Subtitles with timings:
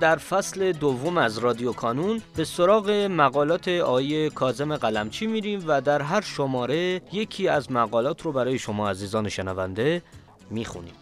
[0.00, 6.02] در فصل دوم از رادیو کانون به سراغ مقالات آیه کازم قلمچی میریم و در
[6.02, 10.02] هر شماره یکی از مقالات رو برای شما عزیزان شنونده
[10.50, 10.94] می‌خونیم.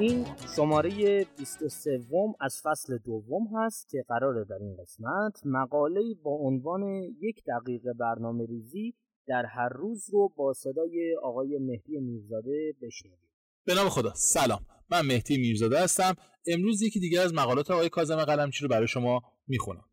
[0.00, 2.00] این شماره 23
[2.40, 6.82] از فصل دوم هست که قراره در این قسمت مقاله با عنوان
[7.20, 8.94] یک دقیقه برنامه ریزی
[9.28, 13.30] در هر روز رو با صدای آقای مهدی میرزاده بشنوید
[13.66, 14.14] به نام خدا.
[14.14, 14.66] سلام.
[14.90, 16.14] من مهدی میرزاده هستم.
[16.46, 19.84] امروز یکی دیگر از مقالات آقای کاظم قلمچی رو برای شما می‌خونم.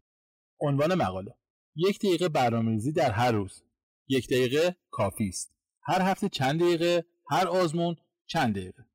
[0.59, 1.36] عنوان مقاله.
[1.75, 3.64] یک دقیقه برنامه‌ریزی در هر روز.
[4.08, 5.53] یک دقیقه کافی است.
[5.83, 8.86] هر هفته چند دقیقه هر آزمون چند دقیقه.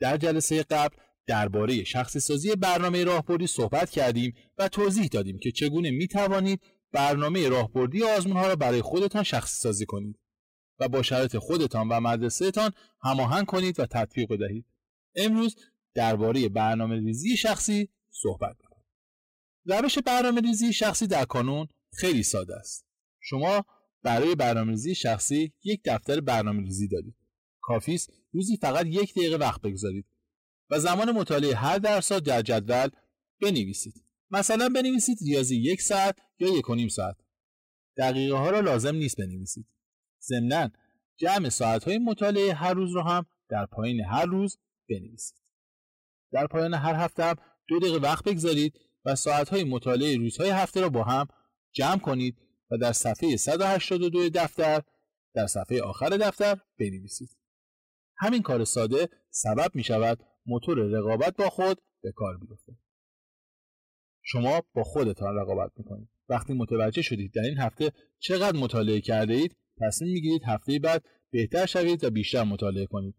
[0.00, 5.90] در جلسه قبل درباره شخصی سازی برنامه راهبردی صحبت کردیم و توضیح دادیم که چگونه
[5.90, 6.60] می توانید
[6.94, 10.18] برنامه راهبردی آزمون ها را برای خودتان شخصی سازی کنید
[10.78, 14.66] و با شرایط خودتان و مدرسهتان هماهنگ کنید و تطبیق بدهید.
[15.16, 15.56] امروز
[15.94, 18.84] درباره برنامه ریزی شخصی صحبت می‌کنیم.
[19.64, 22.86] روش برنامه ریزی شخصی در کانون خیلی ساده است.
[23.20, 23.64] شما
[24.02, 27.14] برای برنامه ریزی شخصی یک دفتر برنامه ریزی دارید.
[27.60, 30.06] کافی است روزی فقط یک دقیقه وقت بگذارید
[30.70, 32.88] و زمان مطالعه هر درس را در جدول
[33.42, 34.03] بنویسید.
[34.30, 37.16] مثلا بنویسید ریاضی یک ساعت یا یک و نیم ساعت.
[37.96, 39.66] دقیقه ها را لازم نیست بنویسید.
[40.22, 40.70] ضمنا
[41.16, 44.58] جمع ساعت های مطالعه هر روز را هم در پایین هر روز
[44.88, 45.44] بنویسید.
[46.32, 47.36] در پایان هر هفته هم
[47.68, 51.26] دو دقیقه وقت بگذارید و ساعت های مطالعه روزهای هفته را با هم
[51.72, 52.38] جمع کنید
[52.70, 54.82] و در صفحه 182 دفتر
[55.34, 57.36] در صفحه آخر دفتر بنویسید.
[58.18, 62.72] همین کار ساده سبب می شود موتور رقابت با خود به کار بیفته.
[64.26, 66.08] شما با خودتان رقابت می‌کنید.
[66.28, 71.66] وقتی متوجه شدید در این هفته چقدر مطالعه کرده اید تصمیم می‌گیرید هفته بعد بهتر
[71.66, 73.14] شوید و بیشتر مطالعه کنید.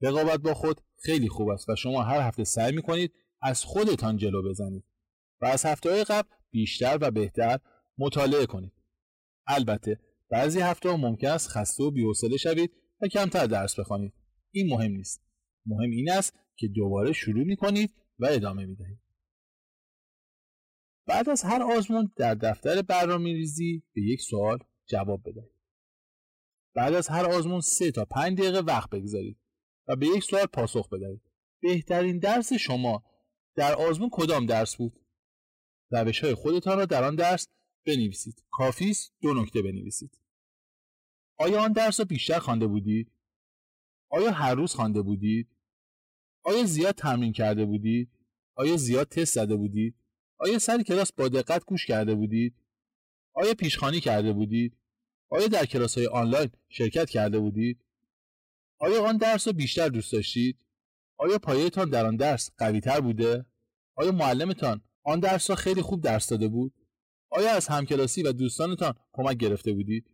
[0.00, 4.50] رقابت با خود خیلی خوب است و شما هر هفته سعی می‌کنید از خودتان جلو
[4.50, 4.84] بزنید
[5.40, 7.58] و از هفته های قبل بیشتر و بهتر
[7.98, 8.72] مطالعه کنید.
[9.46, 10.00] البته
[10.30, 14.12] بعضی هفته ها ممکن است خسته و بی‌حوصله شوید و کمتر درس بخوانید.
[14.50, 15.22] این مهم نیست.
[15.66, 19.03] مهم این است که دوباره شروع می‌کنید و ادامه می‌دهید.
[21.06, 25.54] بعد از هر آزمون در دفتر برنامه ریزی به یک سوال جواب بدهید.
[26.74, 29.38] بعد از هر آزمون سه تا پنج دقیقه وقت بگذارید
[29.88, 31.22] و به یک سوال پاسخ بدهید.
[31.62, 33.04] بهترین درس شما
[33.56, 35.00] در آزمون کدام درس بود؟
[35.90, 37.48] روش های خودتان را در آن درس
[37.86, 38.44] بنویسید.
[38.50, 40.18] کافی است دو نکته بنویسید.
[41.38, 43.12] آیا آن درس را بیشتر خوانده بودید؟
[44.10, 45.48] آیا هر روز خوانده بودید؟
[46.44, 48.10] آیا زیاد تمرین کرده بودید؟
[48.54, 50.03] آیا زیاد تست زده بودید؟
[50.38, 52.54] آیا سر کلاس با دقت گوش کرده بودید؟
[53.34, 54.76] آیا پیشخانی کرده بودید؟
[55.30, 57.84] آیا در کلاس های آنلاین شرکت کرده بودید؟
[58.78, 60.58] آیا آن درس رو بیشتر دوست داشتید؟
[61.16, 63.46] آیا پایهتان در آن درس قویتر بوده؟
[63.96, 66.74] آیا معلمتان آن درس را خیلی خوب درس داده بود؟
[67.30, 70.10] آیا از همکلاسی و دوستانتان کمک گرفته بودید؟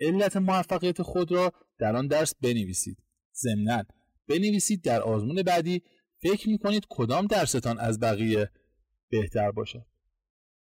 [0.00, 2.98] علت موفقیت خود را در آن درس بنویسید.
[3.36, 3.82] ضمنا
[4.28, 5.82] بنویسید در آزمون بعدی
[6.22, 8.50] فکر می کنید کدام درستان از بقیه
[9.10, 9.86] بهتر باشد.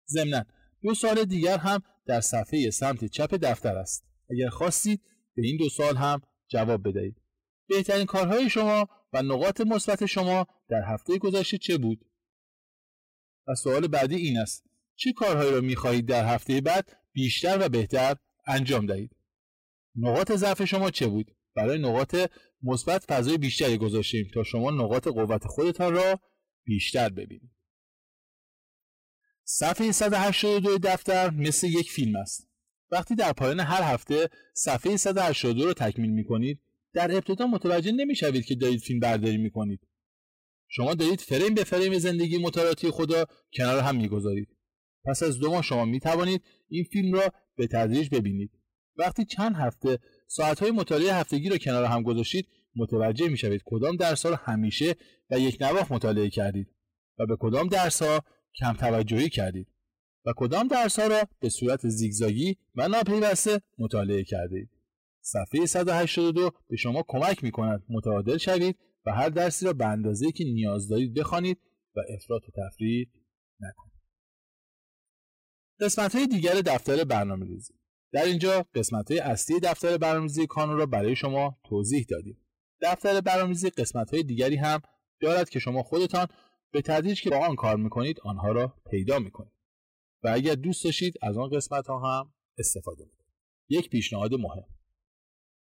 [0.10, 0.46] ضمنا
[0.82, 4.06] دو سال دیگر هم در صفحه سمت چپ دفتر است.
[4.30, 5.02] اگر خواستید
[5.36, 7.22] به این دو سال هم جواب بدهید.
[7.70, 12.06] بهترین کارهای شما و نقاط مثبت شما در هفته گذشته چه بود؟
[13.48, 14.64] و سوال بعدی این است.
[14.96, 18.16] چه کارهایی را می‌خواهید در هفته بعد بیشتر و بهتر
[18.48, 19.16] انجام دهید؟
[19.96, 22.16] نقاط ضعف شما چه بود؟ برای نقاط
[22.64, 26.20] مثبت فضای بیشتری گذاشتیم تا شما نقاط قوت خودتان را
[26.66, 27.52] بیشتر ببینید.
[29.56, 32.48] صفحه 182 دفتر مثل یک فیلم است.
[32.92, 36.60] وقتی در پایان هر هفته صفحه 182 رو تکمیل می کنید
[36.94, 39.80] در ابتدا متوجه نمی شوید که دارید فیلم برداری می کنید.
[40.68, 44.48] شما دارید فریم به فریم زندگی مطالعاتی خدا کنار هم می‌گذارید.
[45.06, 48.52] پس از دو ماه شما می توانید این فیلم را به تدریج ببینید.
[48.98, 54.26] وقتی چند هفته ساعتهای مطالعه هفتگی را کنار هم گذاشتید متوجه می شوید کدام درس
[54.26, 54.96] را همیشه
[55.30, 56.68] و یک نواخت مطالعه کردید
[57.20, 58.24] و به کدام درس ها
[58.60, 59.68] کم توجهی کردید
[60.26, 64.70] و کدام درس ها را به صورت زیگزاگی و ناپیوسته مطالعه کرده اید.
[65.22, 70.32] صفحه 182 به شما کمک می کند متعادل شوید و هر درسی را به اندازه
[70.32, 71.58] که نیاز دارید بخوانید
[71.96, 73.12] و افراط و تفرید
[73.60, 73.94] نکنید.
[75.80, 77.74] قسمت های دیگر دفتر برنامه ریزی
[78.14, 82.38] در اینجا قسمت های اصلی دفتر برنامه‌ریزی کانون را برای شما توضیح دادیم.
[82.82, 84.82] دفتر برنامه‌ریزی قسمت های دیگری هم
[85.22, 86.28] دارد که شما خودتان
[86.74, 89.54] به تدریج که با آن کار می‌کنید آنها را پیدا می‌کنید
[90.24, 93.26] و اگر دوست داشتید از آن قسمت ها هم استفاده کنید.
[93.70, 94.66] یک پیشنهاد مهم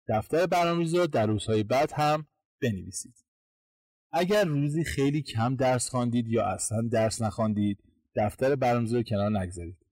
[0.09, 2.27] دفتر برنامه‌ریزی را در روزهای بعد هم
[2.63, 3.25] بنویسید.
[4.13, 7.79] اگر روزی خیلی کم درس خواندید یا اصلا درس نخواندید
[8.17, 9.87] دفتر برنامه‌ریزی را کنار نگذارید.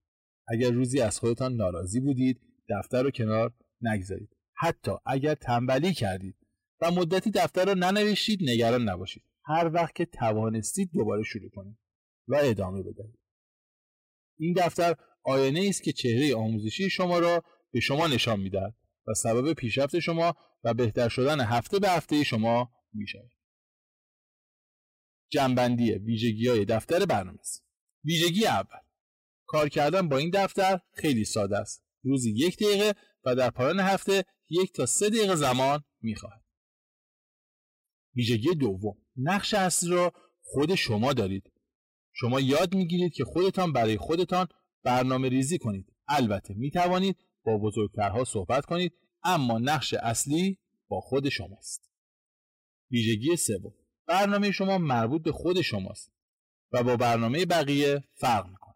[0.49, 6.37] اگر روزی از خودتان ناراضی بودید دفتر رو کنار نگذارید حتی اگر تنبلی کردید
[6.81, 11.79] و مدتی دفتر رو ننوشتید نگران نباشید هر وقت که توانستید دوباره شروع کنید
[12.29, 13.19] و ادامه بدهید
[14.39, 18.75] این دفتر آینه است که چهره آموزشی شما را به شما نشان می‌دهد
[19.07, 20.35] و سبب پیشرفت شما
[20.65, 23.31] و بهتر شدن هفته به هفته شما می شود.
[25.33, 27.39] جنبندی ویژگی های دفتر برنامه
[28.05, 28.81] ویژگی اول
[29.47, 31.85] کار کردن با این دفتر خیلی ساده است.
[32.05, 32.95] روزی یک دقیقه
[33.25, 36.42] و در پایان هفته یک تا سه دقیقه زمان می‌خواهد.
[38.17, 40.13] ویژگی دوم نقش اصلی را
[40.43, 41.53] خود شما دارید.
[42.13, 44.47] شما یاد می‌گیرید که خودتان برای خودتان
[44.85, 45.93] برنامه ریزی کنید.
[46.09, 48.93] البته می توانید با بزرگترها صحبت کنید
[49.25, 51.91] اما نقش اصلی با خود شماست.
[52.91, 53.75] ویژگی سوم
[54.07, 56.13] برنامه شما مربوط به خود شماست
[56.73, 58.75] و با برنامه بقیه فرق می‌کنه.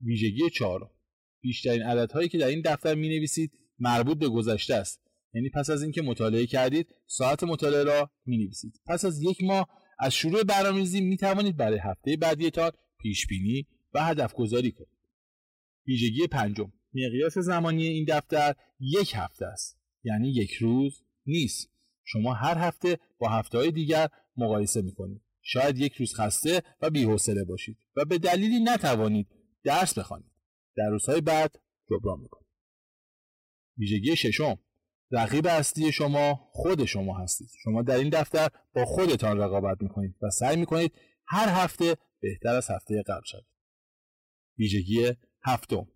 [0.00, 0.90] ویژگی چهارم
[1.40, 5.82] بیشترین عددهایی که در این دفتر می نویسید مربوط به گذشته است یعنی پس از
[5.82, 9.68] اینکه مطالعه کردید ساعت مطالعه را می نویسید پس از یک ماه
[9.98, 14.98] از شروع برنامه‌ریزی می توانید برای هفته بعدیتان پیش بینی و هدف گذاری کنید.
[15.86, 16.72] ویژگی پنجم.
[16.94, 19.78] مقیاس زمانی این دفتر یک هفته است.
[20.04, 21.70] یعنی یک روز نیست.
[22.04, 26.90] شما هر هفته با هفته های دیگر مقایسه می کنید شاید یک روز خسته و
[26.90, 29.28] بی‌حوصله باشید و به دلیلی نتوانید
[29.64, 30.30] درس بخوانید.
[30.76, 32.46] در روزهای بعد جبران می‌کنید.
[33.78, 34.58] ویژگی ششم.
[35.10, 37.48] رقیب اصلی شما خود شما هستید.
[37.64, 40.92] شما در این دفتر با خودتان رقابت می‌کنید و سعی می‌کنید
[41.26, 43.44] هر هفته بهتر از هفته قبل شوید.
[44.58, 45.12] ویژگی
[45.44, 45.86] هفتم.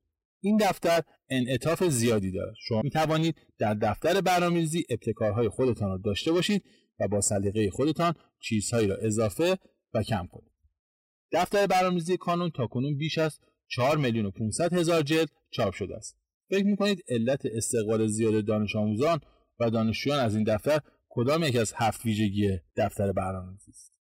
[0.41, 2.55] این دفتر انعطاف زیادی دارد.
[2.69, 6.65] شما می توانید در دفتر برنامه‌ریزی ابتکارهای خودتان را داشته باشید
[7.01, 9.59] و با سلیقه خودتان چیزهایی را اضافه
[9.95, 10.53] و کم کنید.
[11.33, 16.20] دفتر برنامه‌ریزی کانون تاکنون بیش از 4 میلیون و 500 هزار جلد چاپ شده است.
[16.51, 19.21] فکر می‌کنید علت استقبال زیاد دانش آموزان
[19.61, 23.93] و دانشجویان از این دفتر کدام یک از هفت ویژگی دفتر برنامه‌ریزی است؟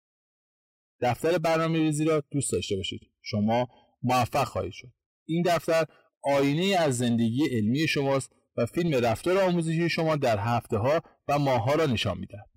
[1.01, 3.01] دفتر برنامه‌ریزی را دوست داشته باشید.
[3.23, 3.69] شما
[4.03, 4.93] موفق خواهید شد.
[5.27, 5.85] این دفتر
[6.23, 11.65] آینه از زندگی علمی شماست و فیلم رفتار آموزشی شما در هفته ها و ماه
[11.65, 12.51] ها را نشان می‌دهد.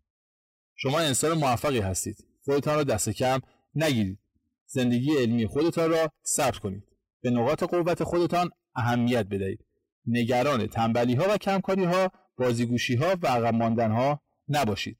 [0.75, 2.27] شما انسان موفقی هستید.
[2.43, 3.39] خودتان را دست کم
[3.75, 4.19] نگیرید.
[4.65, 6.83] زندگی علمی خودتان را ثبت کنید.
[7.21, 9.65] به نقاط قوت خودتان اهمیت بدهید
[10.05, 14.97] نگران تنبلی ها و کمکاری ها بازیگوشی ها و عقب ها نباشید.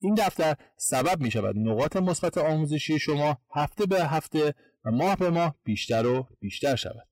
[0.00, 4.54] این دفتر سبب می شود نقاط مثبت آموزشی شما هفته به هفته
[4.84, 7.08] و ماه به ماه بیشتر و بیشتر شود.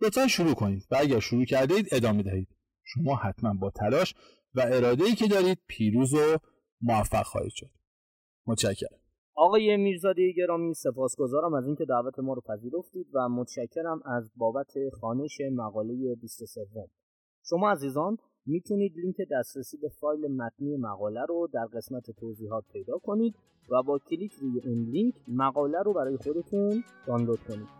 [0.00, 2.48] لطفا شروع کنید و اگر شروع کرده اید ادامه دهید.
[2.84, 4.14] شما حتما با تلاش
[4.54, 6.38] و اراده ای که دارید پیروز و
[6.80, 7.70] موفق خواهید شد.
[8.46, 8.99] متشکرم.
[9.42, 15.40] آقای میرزاده گرامی سپاسگزارم از اینکه دعوت ما رو پذیرفتید و متشکرم از بابت خانش
[15.52, 16.60] مقاله 23
[17.42, 18.16] شما عزیزان
[18.46, 23.34] می‌تونید لینک دسترسی به فایل متنی مقاله رو در قسمت توضیحات پیدا کنید
[23.70, 27.79] و با کلیک روی اون لینک مقاله رو برای خودتون دانلود کنید.